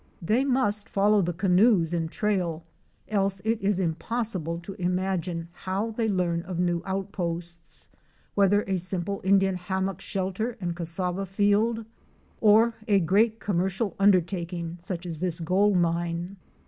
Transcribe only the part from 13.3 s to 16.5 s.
com mercial undertaking such as this gold mine.